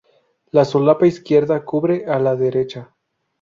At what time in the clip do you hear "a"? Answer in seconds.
2.07-2.17